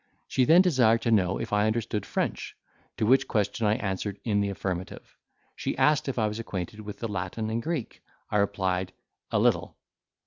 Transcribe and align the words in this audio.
She 0.27 0.45
then 0.45 0.63
desired 0.63 1.03
to 1.03 1.11
know 1.11 1.37
if 1.39 1.53
I 1.53 1.67
understood 1.67 2.07
French. 2.07 2.57
To 2.97 3.05
which 3.05 3.27
question 3.27 3.67
I 3.67 3.75
answered 3.75 4.19
in 4.23 4.41
the 4.41 4.49
affirmative. 4.49 5.15
She 5.55 5.77
asked 5.77 6.09
if 6.09 6.17
I 6.17 6.25
was 6.27 6.39
acquainted 6.39 6.79
with 6.81 6.97
the 6.97 7.07
Latin 7.07 7.51
and 7.51 7.61
Greek? 7.61 8.01
I 8.31 8.37
replied, 8.37 8.93
"A 9.29 9.37
little." 9.37 9.77